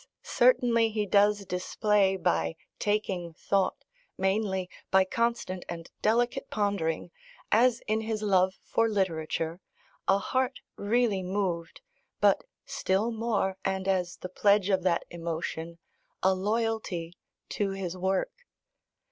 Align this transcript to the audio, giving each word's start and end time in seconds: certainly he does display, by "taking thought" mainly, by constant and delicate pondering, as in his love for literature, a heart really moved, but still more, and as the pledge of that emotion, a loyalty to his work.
certainly 0.23 0.89
he 0.89 1.05
does 1.05 1.45
display, 1.45 2.17
by 2.17 2.55
"taking 2.79 3.35
thought" 3.35 3.85
mainly, 4.17 4.67
by 4.89 5.03
constant 5.05 5.63
and 5.69 5.91
delicate 6.01 6.49
pondering, 6.49 7.11
as 7.51 7.81
in 7.85 8.01
his 8.01 8.23
love 8.23 8.55
for 8.65 8.89
literature, 8.89 9.61
a 10.07 10.17
heart 10.17 10.59
really 10.75 11.21
moved, 11.21 11.81
but 12.19 12.43
still 12.65 13.11
more, 13.11 13.57
and 13.63 13.87
as 13.87 14.17
the 14.17 14.27
pledge 14.27 14.69
of 14.71 14.81
that 14.81 15.05
emotion, 15.11 15.77
a 16.23 16.33
loyalty 16.33 17.13
to 17.49 17.69
his 17.69 17.95
work. 17.95 18.31